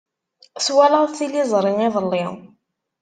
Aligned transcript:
Twalaḍ 0.65 1.07
tiliẓri 1.17 1.73
iḍelli. 1.87 2.25